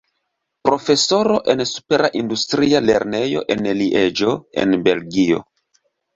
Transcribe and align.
Profesoro 0.69 1.35
en 1.53 1.61
Supera 1.71 2.09
Industria 2.21 2.81
Lernejo 2.87 3.45
en 3.57 3.63
Lieĝo 3.83 4.35
en 4.65 4.75
Belgio. 4.91 5.45